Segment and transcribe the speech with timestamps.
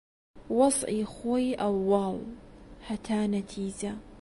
[0.57, 2.15] وەزعی خۆی ئەووەڵ،
[2.87, 3.93] هەتا نەتیجە